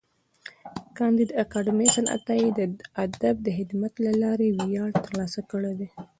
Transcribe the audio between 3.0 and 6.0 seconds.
ادب د خدمت له لارې ویاړ ترلاسه کړی دی.